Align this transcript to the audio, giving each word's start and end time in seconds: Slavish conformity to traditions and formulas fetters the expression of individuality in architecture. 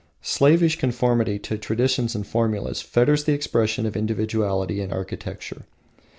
Slavish 0.23 0.77
conformity 0.77 1.37
to 1.37 1.59
traditions 1.59 2.15
and 2.15 2.25
formulas 2.25 2.81
fetters 2.81 3.25
the 3.25 3.33
expression 3.33 3.85
of 3.85 3.95
individuality 3.95 4.81
in 4.81 4.91
architecture. 4.91 5.67